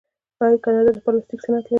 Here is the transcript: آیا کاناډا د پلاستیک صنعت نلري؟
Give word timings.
آیا 0.43 0.57
کاناډا 0.63 0.91
د 0.95 0.99
پلاستیک 1.05 1.39
صنعت 1.45 1.63
نلري؟ 1.63 1.69